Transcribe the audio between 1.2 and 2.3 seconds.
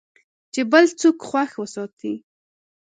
خوښ وساتې.